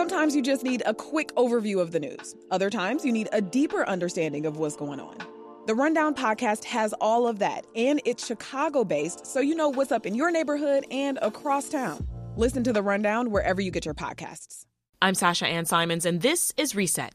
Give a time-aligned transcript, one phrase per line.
[0.00, 2.34] Sometimes you just need a quick overview of the news.
[2.50, 5.18] Other times you need a deeper understanding of what's going on.
[5.66, 9.92] The Rundown podcast has all of that, and it's Chicago based, so you know what's
[9.92, 12.08] up in your neighborhood and across town.
[12.34, 14.64] Listen to The Rundown wherever you get your podcasts.
[15.02, 17.14] I'm Sasha Ann Simons, and this is Reset.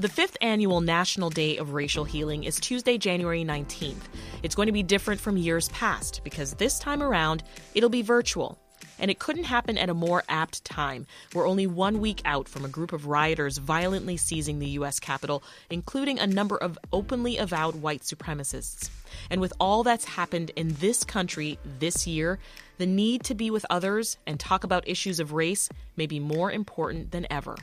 [0.00, 4.04] The fifth annual National Day of Racial Healing is Tuesday, January 19th.
[4.44, 7.42] It's going to be different from years past because this time around,
[7.74, 8.60] it'll be virtual.
[9.00, 11.04] And it couldn't happen at a more apt time.
[11.34, 15.00] We're only one week out from a group of rioters violently seizing the U.S.
[15.00, 18.90] Capitol, including a number of openly avowed white supremacists.
[19.30, 22.38] And with all that's happened in this country this year,
[22.76, 26.52] the need to be with others and talk about issues of race may be more
[26.52, 27.56] important than ever.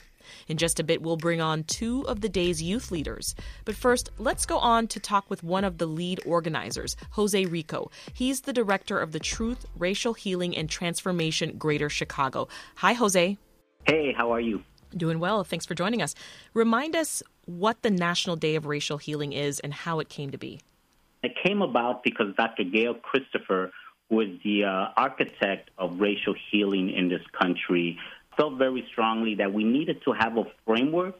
[0.47, 3.35] In just a bit, we'll bring on two of the day's youth leaders.
[3.65, 7.91] But first, let's go on to talk with one of the lead organizers, Jose Rico.
[8.13, 12.47] He's the director of the Truth, Racial Healing, and Transformation Greater Chicago.
[12.75, 13.37] Hi, Jose.
[13.85, 14.63] Hey, how are you?
[14.95, 15.43] Doing well.
[15.43, 16.15] Thanks for joining us.
[16.53, 20.37] Remind us what the National Day of Racial Healing is and how it came to
[20.37, 20.61] be.
[21.23, 22.63] It came about because Dr.
[22.63, 23.71] Gail Christopher,
[24.09, 27.97] who is the uh, architect of racial healing in this country,
[28.37, 31.15] felt very strongly that we needed to have a framework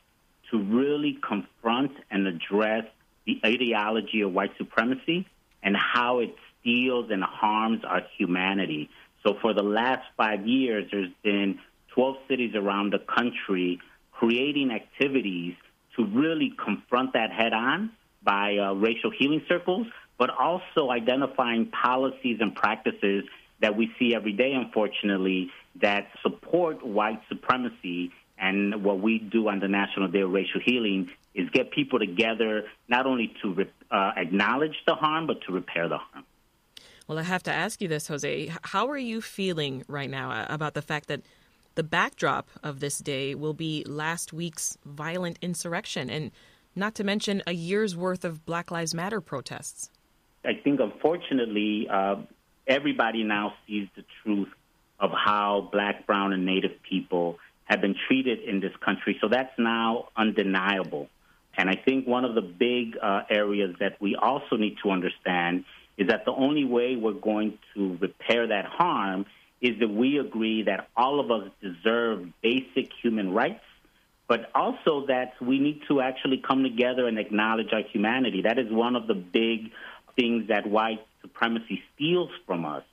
[0.51, 2.85] to really confront and address
[3.25, 5.25] the ideology of white supremacy
[5.63, 8.89] and how it steals and harms our humanity.
[9.25, 11.59] So, for the last five years, there's been
[11.95, 13.79] 12 cities around the country
[14.11, 15.55] creating activities
[15.95, 17.91] to really confront that head on
[18.23, 23.23] by uh, racial healing circles, but also identifying policies and practices
[23.61, 25.49] that we see every day, unfortunately,
[25.81, 28.11] that support white supremacy.
[28.37, 32.63] And what we do on the National Day of Racial Healing is get people together
[32.89, 36.25] not only to uh, acknowledge the harm, but to repair the harm.
[37.07, 38.51] Well, I have to ask you this, Jose.
[38.63, 41.21] How are you feeling right now uh, about the fact that
[41.75, 46.31] the backdrop of this day will be last week's violent insurrection, and
[46.75, 49.91] not to mention a year's worth of Black Lives Matter protests?
[50.43, 52.15] I think, unfortunately, uh,
[52.67, 54.49] everybody now sees the truth
[54.99, 59.17] of how black, brown, and native people have been treated in this country.
[59.21, 61.09] So that's now undeniable.
[61.57, 65.65] And I think one of the big uh, areas that we also need to understand
[65.97, 69.25] is that the only way we're going to repair that harm
[69.61, 73.63] is that we agree that all of us deserve basic human rights,
[74.27, 78.41] but also that we need to actually come together and acknowledge our humanity.
[78.41, 79.71] That is one of the big
[80.15, 81.05] things that white
[81.35, 82.83] supremacy steals from us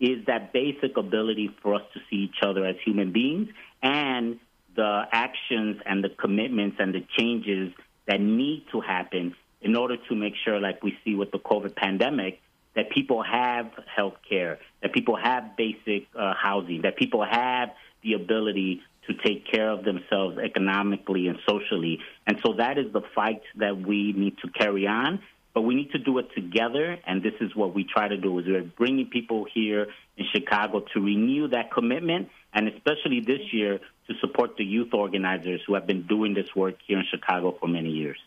[0.00, 3.48] is that basic ability for us to see each other as human beings
[3.82, 4.38] and
[4.76, 7.72] the actions and the commitments and the changes
[8.06, 11.74] that need to happen in order to make sure, like we see with the COVID
[11.74, 12.40] pandemic,
[12.76, 17.70] that people have health care, that people have basic uh, housing, that people have
[18.04, 21.98] the ability to take care of themselves economically and socially.
[22.24, 25.20] And so that is the fight that we need to carry on
[25.54, 26.98] but we need to do it together.
[27.06, 29.86] And this is what we try to do: is we're bringing people here
[30.16, 33.78] in Chicago to renew that commitment, and especially this year
[34.08, 37.68] to support the youth organizers who have been doing this work here in Chicago for
[37.68, 38.18] many years.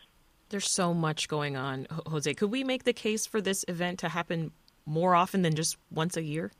[0.49, 2.33] There's so much going on, Jose.
[2.33, 4.51] Could we make the case for this event to happen
[4.85, 6.51] more often than just once a year?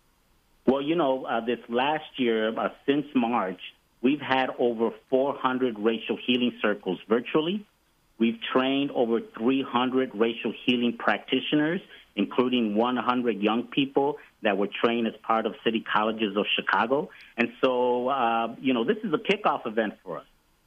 [0.66, 3.60] Well, you know, uh, this last year, uh, since March,
[4.02, 7.66] we've had over 400 racial healing circles virtually
[8.22, 11.82] We've trained over 300 racial healing practitioners,
[12.16, 17.10] including 100 young people that were trained as part of city colleges of Chicago.
[17.36, 20.26] And so, uh, you know, this is a kickoff event for us.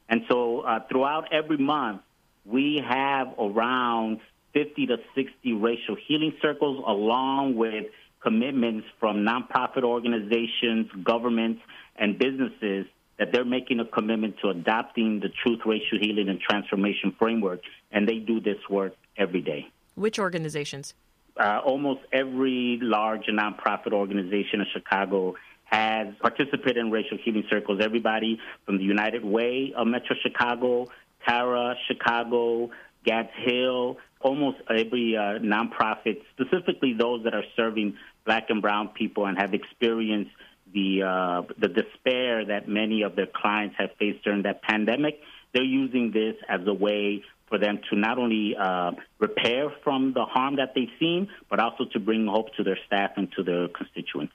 [0.09, 2.01] And so, uh, throughout every month,
[2.43, 4.19] we have around
[4.51, 7.85] 50 to 60 racial healing circles, along with
[8.21, 11.61] commitments from nonprofit organizations, governments,
[11.95, 12.85] and businesses
[13.17, 17.61] that they're making a commitment to adopting the Truth, Racial Healing, and Transformation framework,
[17.91, 19.67] and they do this work every day.
[19.95, 20.93] Which organizations?
[21.37, 27.81] Uh, almost every large nonprofit organization in Chicago has participated in racial healing circles.
[27.81, 30.87] Everybody from the United Way of Metro Chicago,
[31.27, 32.69] Tara Chicago,
[33.03, 39.25] Gads Hill, almost every uh, nonprofit, specifically those that are serving black and brown people
[39.25, 40.31] and have experienced
[40.75, 45.19] the uh, the despair that many of their clients have faced during that pandemic,
[45.53, 50.25] they're using this as a way for them to not only uh, repair from the
[50.25, 53.67] harm that they've seen, but also to bring hope to their staff and to their
[53.69, 54.33] constituents.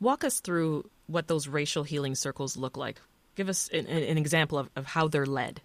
[0.00, 3.00] Walk us through what those racial healing circles look like.
[3.36, 5.60] Give us an, an example of, of how they're led.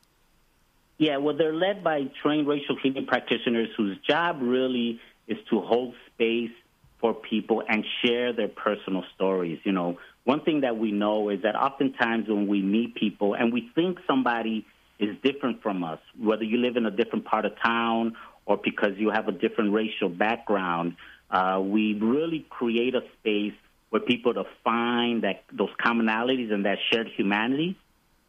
[0.98, 5.94] Yeah, well, they're led by trained racial healing practitioners whose job really is to hold
[6.14, 6.52] space
[7.00, 9.60] for people and share their personal stories.
[9.64, 13.54] You know, one thing that we know is that oftentimes when we meet people and
[13.54, 14.66] we think somebody
[15.00, 18.16] is different from us, whether you live in a different part of town
[18.46, 20.96] or because you have a different racial background,
[21.32, 23.54] uh, we really create a space
[23.90, 27.78] where people to find that those commonalities and that shared humanity.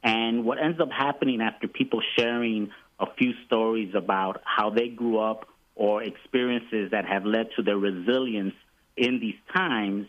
[0.02, 5.18] And what ends up happening after people sharing a few stories about how they grew
[5.18, 5.46] up
[5.80, 8.52] or experiences that have led to their resilience
[8.98, 10.06] in these times,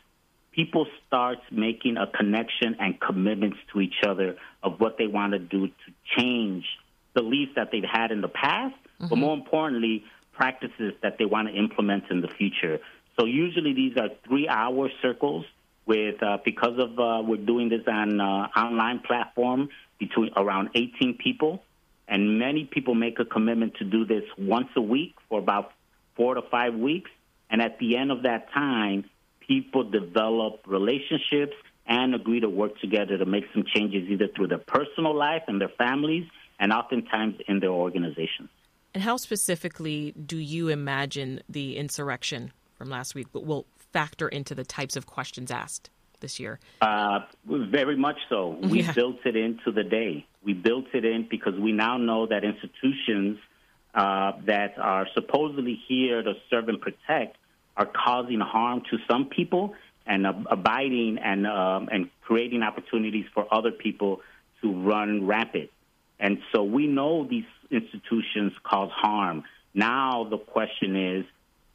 [0.51, 5.39] people start making a connection and commitments to each other of what they want to
[5.39, 6.65] do to change
[7.13, 9.07] beliefs that they've had in the past, mm-hmm.
[9.07, 10.03] but more importantly,
[10.33, 12.79] practices that they want to implement in the future.
[13.17, 15.45] So usually these are three-hour circles
[15.85, 19.69] with uh, because of uh, we're doing this on uh, online platform
[19.99, 21.63] between around 18 people,
[22.11, 25.71] and many people make a commitment to do this once a week for about
[26.15, 27.09] four to five weeks.
[27.49, 29.09] And at the end of that time,
[29.47, 31.53] people develop relationships
[31.87, 35.59] and agree to work together to make some changes either through their personal life and
[35.59, 36.27] their families
[36.59, 38.49] and oftentimes in their organizations.
[38.93, 44.65] And how specifically do you imagine the insurrection from last week will factor into the
[44.65, 45.89] types of questions asked
[46.21, 46.59] this year?
[46.79, 48.57] Uh, very much so.
[48.61, 48.93] We yeah.
[48.93, 50.25] built it into the day.
[50.43, 53.37] We built it in because we now know that institutions
[53.93, 57.37] uh, that are supposedly here to serve and protect
[57.75, 59.75] are causing harm to some people
[60.05, 64.21] and uh, abiding and um, and creating opportunities for other people
[64.61, 65.69] to run rampant.
[66.19, 69.43] And so we know these institutions cause harm.
[69.73, 71.25] Now the question is,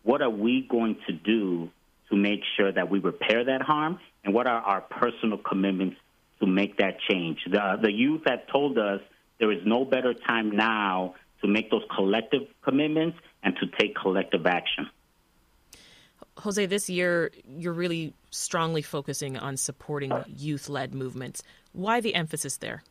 [0.03, 1.71] what are we going to do
[2.11, 5.97] to make sure that we repair that harm, and what are our personal commitments
[6.41, 7.39] to make that change?
[7.51, 9.01] The, the youth have told us
[9.39, 14.47] there is no better time now to make those collective commitments and to take collective
[14.47, 14.89] action.
[16.39, 21.43] Jose, this year you're really strongly focusing on supporting youth led movements.
[21.73, 22.83] Why the emphasis there?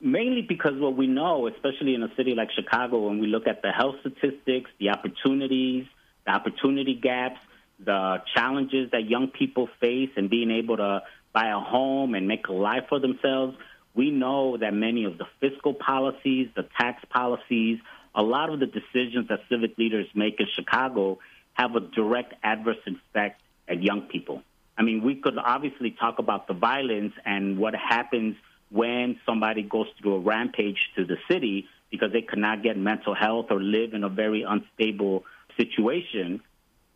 [0.00, 3.60] Mainly because what we know, especially in a city like Chicago, when we look at
[3.60, 5.86] the health statistics, the opportunities,
[6.24, 7.38] the opportunity gaps,
[7.84, 12.48] the challenges that young people face, and being able to buy a home and make
[12.48, 13.56] a life for themselves,
[13.94, 17.78] we know that many of the fiscal policies, the tax policies,
[18.14, 21.18] a lot of the decisions that civic leaders make in Chicago
[21.54, 24.42] have a direct adverse effect at young people.
[24.76, 28.36] I mean, we could obviously talk about the violence and what happens
[28.70, 33.46] when somebody goes through a rampage to the city because they cannot get mental health
[33.50, 35.24] or live in a very unstable
[35.56, 36.40] situation.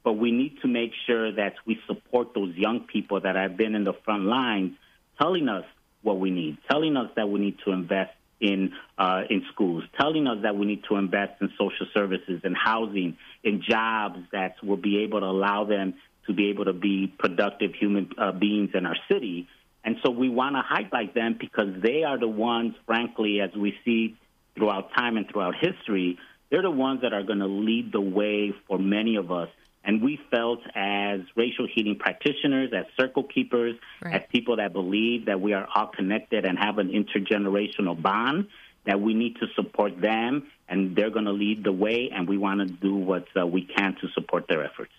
[0.04, 3.74] But we need to make sure that we support those young people that have been
[3.74, 4.72] in the front lines
[5.18, 5.64] telling us
[6.02, 10.26] what we need, telling us that we need to invest in uh, in schools, telling
[10.26, 14.76] us that we need to invest in social services and housing, in jobs that will
[14.76, 15.94] be able to allow them
[16.26, 19.48] to be able to be productive human uh, beings in our city.
[19.84, 23.74] And so we want to highlight them because they are the ones, frankly, as we
[23.84, 24.16] see
[24.54, 26.18] throughout time and throughout history,
[26.50, 29.48] they're the ones that are going to lead the way for many of us
[29.84, 34.14] and we felt as racial healing practitioners, as circle keepers, right.
[34.14, 38.48] as people that believe that we are all connected and have an intergenerational bond,
[38.86, 42.38] that we need to support them and they're going to lead the way, and we
[42.38, 44.92] want to do what uh, we can to support their efforts.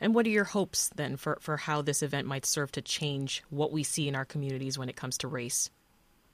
[0.00, 3.42] And what are your hopes then for, for how this event might serve to change
[3.50, 5.70] what we see in our communities when it comes to race?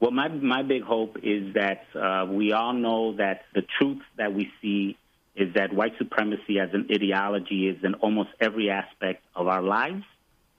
[0.00, 4.34] Well, my, my big hope is that uh, we all know that the truth that
[4.34, 4.98] we see
[5.36, 10.04] is that white supremacy as an ideology is in almost every aspect of our lives,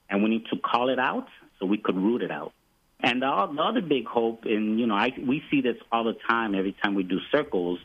[0.09, 1.27] and we need to call it out
[1.59, 2.51] so we could root it out.
[2.99, 6.17] And the, the other big hope, and you know, I, we see this all the
[6.27, 7.79] time every time we do circles,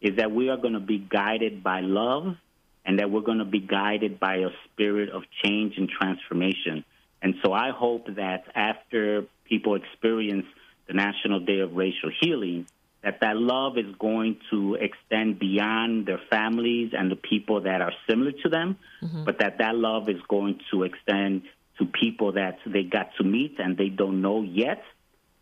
[0.00, 2.36] is that we are going to be guided by love,
[2.84, 6.84] and that we're going to be guided by a spirit of change and transformation.
[7.22, 10.46] And so I hope that after people experience
[10.88, 12.66] the National Day of Racial Healing,
[13.02, 17.92] that that love is going to extend beyond their families and the people that are
[18.08, 19.24] similar to them, mm-hmm.
[19.24, 21.42] but that that love is going to extend
[21.78, 24.82] to people that they got to meet and they don't know yet,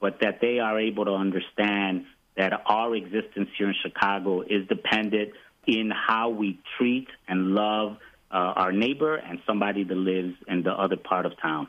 [0.00, 5.32] but that they are able to understand that our existence here in Chicago is dependent
[5.66, 7.98] in how we treat and love
[8.30, 11.66] uh, our neighbor and somebody that lives in the other part of town.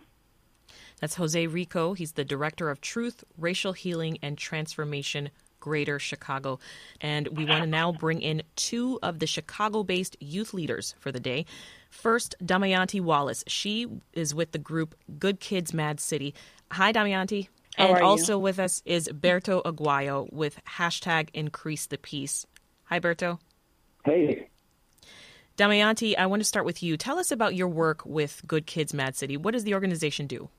[1.02, 1.94] That's Jose Rico.
[1.94, 6.60] He's the director of Truth, Racial Healing, and Transformation Greater Chicago.
[7.00, 11.14] And we want to now bring in two of the Chicago based youth leaders for
[11.14, 11.46] the day.
[11.90, 13.46] First, Damayanti Wallace.
[13.48, 16.34] She is with the group Good Kids Mad City.
[16.72, 17.48] Hi, Damayanti.
[17.78, 18.40] and also you?
[18.40, 22.46] with us is Berto Aguayo with hashtag Increase the Peace.
[22.86, 23.40] Hi, Berto.
[24.04, 24.48] Hey.
[25.58, 26.98] Damayanti, I want to start with you.
[26.98, 29.38] Tell us about your work with Good Kids Mad City.
[29.38, 30.50] What does the organization do?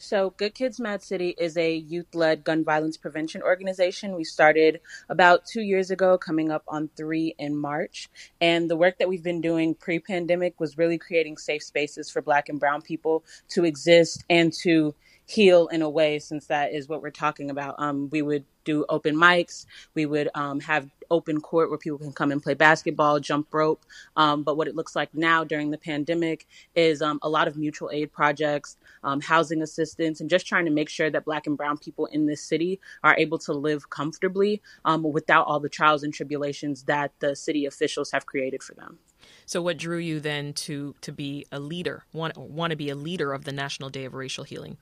[0.00, 4.14] So, Good Kids Mad City is a youth led gun violence prevention organization.
[4.14, 8.08] We started about two years ago, coming up on three in March.
[8.40, 12.22] And the work that we've been doing pre pandemic was really creating safe spaces for
[12.22, 14.94] Black and Brown people to exist and to
[15.28, 17.74] heal in a way, since that is what we're talking about.
[17.78, 19.66] Um, we would do open mics.
[19.94, 23.84] We would um, have open court where people can come and play basketball, jump rope.
[24.16, 27.58] Um, but what it looks like now during the pandemic is um, a lot of
[27.58, 31.58] mutual aid projects, um, housing assistance, and just trying to make sure that Black and
[31.58, 36.02] Brown people in this city are able to live comfortably um, without all the trials
[36.02, 38.98] and tribulations that the city officials have created for them.
[39.44, 42.94] So, what drew you then to to be a leader, want want to be a
[42.94, 44.78] leader of the National Day of Racial Healing?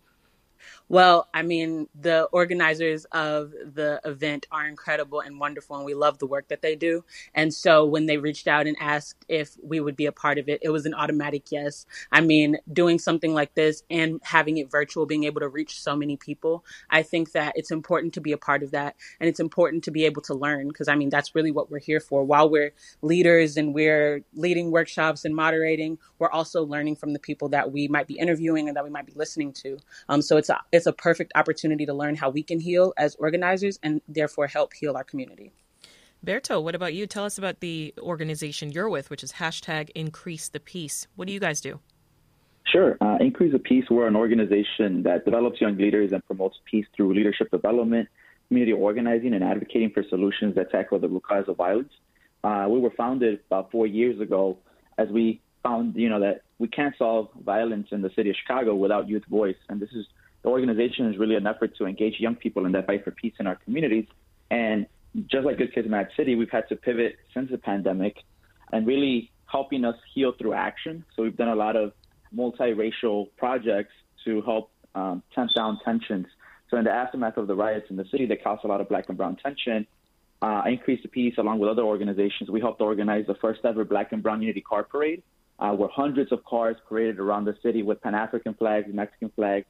[0.89, 6.19] Well, I mean, the organizers of the event are incredible and wonderful, and we love
[6.19, 7.05] the work that they do.
[7.35, 10.49] And so when they reached out and asked if we would be a part of
[10.49, 11.87] it, it was an automatic yes.
[12.13, 15.97] I mean, doing something like this and having it virtual, being able to reach so
[15.97, 18.97] many people, I think that it's important to be a part of that.
[19.21, 21.79] And it's important to be able to learn because, I mean, that's really what we're
[21.79, 22.25] here for.
[22.25, 22.73] While we're
[23.03, 27.89] leaders and we're leading workshops and moderating, we're also learning from the people that we
[27.89, 29.79] might be interviewing and that we might be listening to.
[30.09, 33.15] Um, so it's a it's a perfect opportunity to learn how we can heal as
[33.17, 35.53] organizers and therefore help heal our community.
[36.25, 37.07] Berto, what about you?
[37.07, 41.07] Tell us about the organization you're with, which is hashtag Increase the Peace.
[41.15, 41.81] What do you guys do?
[42.65, 42.97] Sure.
[43.01, 47.15] Uh, Increase the Peace, we're an organization that develops young leaders and promotes peace through
[47.15, 48.09] leadership development,
[48.49, 51.93] community organizing, and advocating for solutions that tackle the root cause of violence.
[52.43, 54.59] Uh, we were founded about four years ago
[54.99, 58.75] as we found, you know, that we can't solve violence in the city of Chicago
[58.75, 59.57] without youth voice.
[59.69, 60.07] And this is
[60.47, 63.35] the organization is really an effort to engage young people in that fight for peace
[63.41, 64.07] in our communities.
[64.49, 64.87] And
[65.27, 68.19] just like Good Kids Mad City, we've had to pivot since the pandemic
[68.73, 71.05] and really helping us heal through action.
[71.17, 71.95] So we've done a lot of
[72.33, 73.93] multiracial projects
[74.25, 76.29] to help um, tamp down tensions.
[76.71, 78.89] So in the aftermath of the riots in the city that caused a lot of
[78.89, 79.85] black and brown tension,
[80.43, 84.13] uh, Increase the Peace, along with other organizations, we helped organize the first ever Black
[84.13, 85.25] and Brown Unity Car Parade,
[85.59, 89.67] uh, where hundreds of cars paraded around the city with Pan African flags, Mexican flags,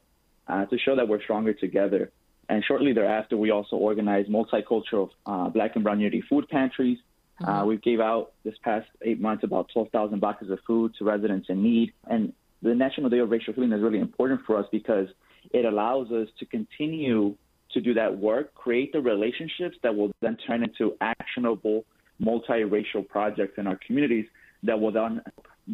[0.49, 2.11] uh, to show that we're stronger together.
[2.49, 6.99] And shortly thereafter, we also organized multicultural uh, Black and Brown Unity food pantries.
[7.41, 7.51] Uh, mm-hmm.
[7.51, 11.49] Uh, we gave out this past eight months about 12,000 boxes of food to residents
[11.49, 11.93] in need.
[12.09, 15.09] And the National Day of Racial Healing is really important for us because
[15.53, 17.37] it allows us to continue
[17.73, 21.85] to do that work, create the relationships that will then turn into actionable
[22.23, 24.25] multiracial projects in our communities
[24.63, 25.21] that will then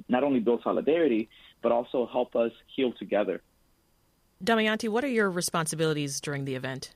[0.09, 1.29] not only build solidarity,
[1.62, 3.43] but also help us heal together.
[4.42, 6.94] Damayanti, what are your responsibilities during the event?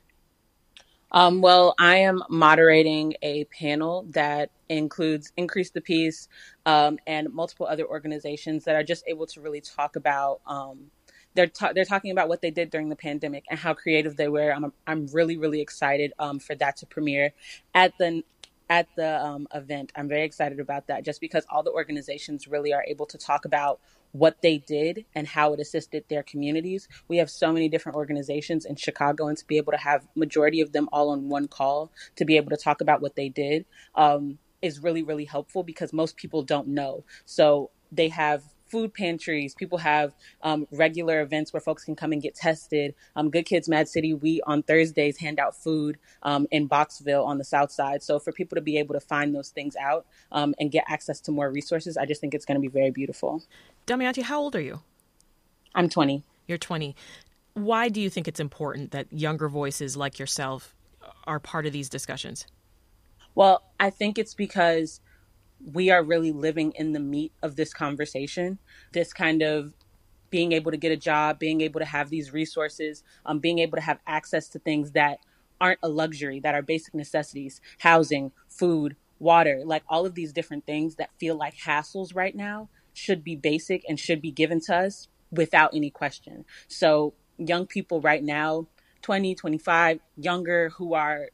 [1.11, 6.27] Um, well, I am moderating a panel that includes Increase the Peace
[6.65, 10.41] um, and multiple other organizations that are just able to really talk about.
[10.45, 10.91] Um,
[11.33, 14.27] they're ta- they're talking about what they did during the pandemic and how creative they
[14.27, 14.51] were.
[14.51, 17.31] I'm I'm really really excited um, for that to premiere
[17.73, 18.23] at the
[18.69, 19.93] at the um, event.
[19.95, 23.45] I'm very excited about that just because all the organizations really are able to talk
[23.45, 23.79] about
[24.11, 26.87] what they did and how it assisted their communities.
[27.07, 30.61] We have so many different organizations in Chicago, and to be able to have majority
[30.61, 33.65] of them all on one call to be able to talk about what they did
[33.95, 37.03] um, is really really helpful because most people don't know.
[37.25, 39.55] So they have food pantries.
[39.55, 42.95] People have um, regular events where folks can come and get tested.
[43.15, 47.37] Um, Good Kids Mad City, we on Thursdays hand out food um, in Boxville on
[47.37, 48.03] the south side.
[48.03, 51.19] So for people to be able to find those things out um, and get access
[51.21, 53.43] to more resources, I just think it's going to be very beautiful.
[53.85, 54.81] Damayanti, how old are you?
[55.75, 56.23] I'm 20.
[56.47, 56.95] You're 20.
[57.53, 60.75] Why do you think it's important that younger voices like yourself
[61.25, 62.45] are part of these discussions?
[63.35, 64.99] Well, I think it's because
[65.63, 68.59] we are really living in the meat of this conversation.
[68.93, 69.73] This kind of
[70.29, 73.77] being able to get a job, being able to have these resources, um, being able
[73.77, 75.19] to have access to things that
[75.59, 80.65] aren't a luxury, that are basic necessities, housing, food, water, like all of these different
[80.65, 84.75] things that feel like hassles right now should be basic and should be given to
[84.75, 86.45] us without any question.
[86.67, 88.67] So, young people right now,
[89.01, 91.29] 20, 25, younger, who are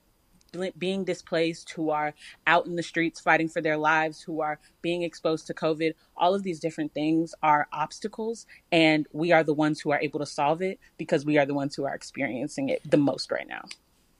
[0.77, 2.13] being displaced, who are
[2.47, 6.33] out in the streets fighting for their lives, who are being exposed to COVID, all
[6.33, 8.45] of these different things are obstacles.
[8.71, 11.53] And we are the ones who are able to solve it because we are the
[11.53, 13.65] ones who are experiencing it the most right now.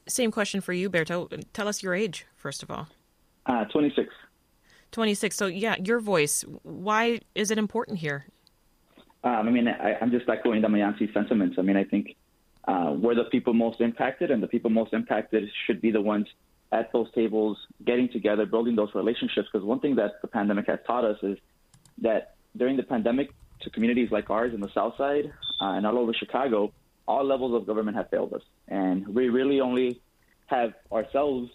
[0.08, 1.44] Same question for you, Berto.
[1.54, 2.88] Tell us your age, first of all.
[3.46, 4.10] Uh, 26.
[4.92, 5.36] 26.
[5.36, 8.25] So, yeah, your voice, why is it important here?
[9.24, 11.56] Um, I mean, I, am just echoing Damayanti's sentiments.
[11.58, 12.16] I mean, I think
[12.65, 16.27] uh, we're the people most impacted, and the people most impacted should be the ones
[16.72, 19.48] at those tables, getting together, building those relationships.
[19.51, 21.38] Because one thing that the pandemic has taught us is
[22.00, 23.29] that during the pandemic,
[23.62, 26.74] to communities like ours in the South Side uh, and all over Chicago,
[27.08, 30.01] all levels of government have failed us, and we really only
[30.48, 31.50] have ourselves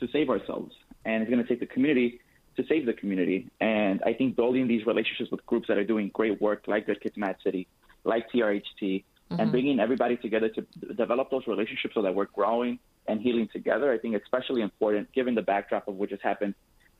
[0.00, 0.74] to save ourselves.
[1.04, 2.20] And it's going to take the community
[2.56, 3.48] to save the community.
[3.60, 7.00] And I think building these relationships with groups that are doing great work, like Good
[7.00, 7.68] Kids Mad City,
[8.04, 9.40] like TRHT, mm-hmm.
[9.40, 10.62] and bringing everybody together to
[10.94, 15.34] develop those relationships so that we're growing and healing together, I think especially important given
[15.34, 16.54] the backdrop of what just happened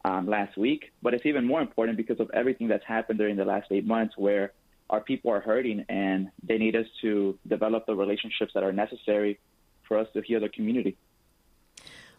[0.05, 0.93] um, last week.
[1.03, 4.15] But it's even more important because of everything that's happened during the last eight months
[4.17, 4.53] where
[4.91, 9.39] our people are hurting and they need us to develop the relationships that are necessary
[9.87, 10.97] for us to heal the community.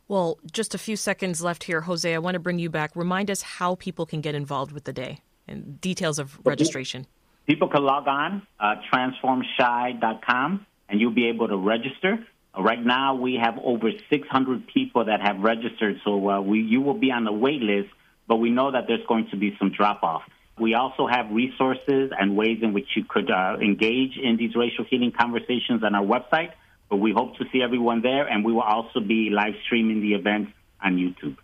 [0.07, 2.11] Well, just a few seconds left here, Jose.
[2.11, 2.95] I want to bring you back.
[2.95, 7.05] Remind us how people can get involved with the day and details of registration.
[7.47, 12.19] People can log on, uh, transformchi.com, and you'll be able to register.
[12.57, 16.81] Uh, right now, we have over 600 people that have registered, so uh, we, you
[16.81, 17.89] will be on the wait list,
[18.27, 20.23] but we know that there's going to be some drop off.
[20.59, 24.83] We also have resources and ways in which you could uh, engage in these racial
[24.83, 26.51] healing conversations on our website.
[26.89, 30.15] But we hope to see everyone there, and we will also be live streaming the
[30.15, 30.49] event
[30.83, 31.37] on YouTube.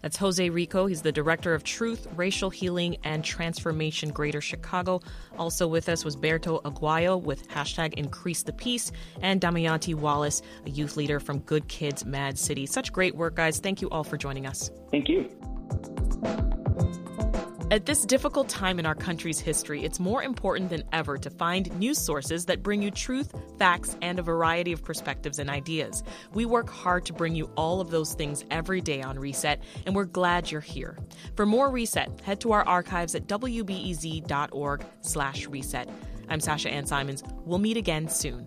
[0.00, 0.86] That's Jose Rico.
[0.86, 5.00] He's the director of Truth, Racial Healing, and Transformation Greater Chicago.
[5.38, 10.70] Also with us was Berto Aguayo with hashtag Increase the Peace, and Damayanti Wallace, a
[10.70, 12.66] youth leader from Good Kids Mad City.
[12.66, 13.60] Such great work, guys.
[13.60, 14.70] Thank you all for joining us.
[14.90, 15.30] Thank you.
[17.72, 21.74] At this difficult time in our country's history, it's more important than ever to find
[21.78, 26.04] news sources that bring you truth, facts, and a variety of perspectives and ideas.
[26.34, 29.96] We work hard to bring you all of those things every day on Reset, and
[29.96, 30.98] we're glad you're here.
[31.34, 35.88] For more Reset, head to our archives at wbez.org/reset.
[36.28, 37.24] I'm Sasha Ann Simons.
[37.46, 38.46] We'll meet again soon.